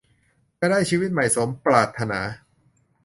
[0.59, 2.19] จะได้ชีวิตใหม่สมปรารถนา